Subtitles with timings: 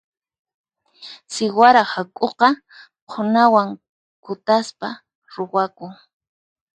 [1.33, 2.49] Siwara hak'uqa
[3.09, 3.69] qhunawan
[4.23, 4.87] kutaspa
[5.33, 5.91] ruwakun.